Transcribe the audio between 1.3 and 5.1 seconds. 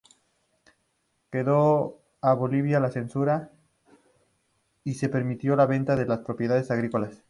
Quedó abolida la censura y se